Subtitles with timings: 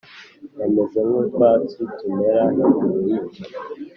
[0.57, 3.43] Bameze nk’utwatsi tumera hejuru y’inzu,